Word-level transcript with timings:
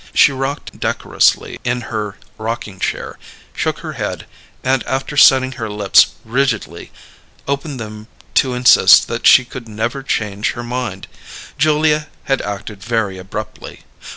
She 0.15 0.31
rocked 0.31 0.79
decorously 0.79 1.59
in 1.63 1.81
her 1.81 2.17
rocking 2.39 2.79
chair, 2.79 3.19
shook 3.53 3.81
her 3.85 3.93
head, 3.93 4.25
and 4.63 4.83
after 4.87 5.15
setting 5.15 5.51
her 5.51 5.69
lips 5.69 6.13
rigidly, 6.25 6.91
opened 7.47 7.79
them 7.79 8.07
to 8.33 8.55
insist 8.55 9.07
that 9.09 9.27
she 9.27 9.45
could 9.45 9.67
never 9.69 10.01
change 10.01 10.53
her 10.53 10.63
mind: 10.63 11.07
Julia 11.59 12.07
had 12.23 12.41
acted 12.41 12.81
very 12.81 13.19
abruptly. 13.19 13.83